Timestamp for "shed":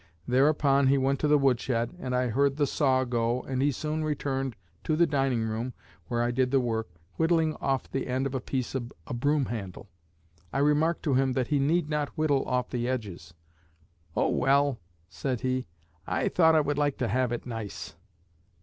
1.59-1.95